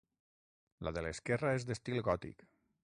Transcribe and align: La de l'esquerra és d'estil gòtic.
La 0.87 0.93
de 0.95 1.03
l'esquerra 1.07 1.55
és 1.59 1.67
d'estil 1.71 2.05
gòtic. 2.11 2.47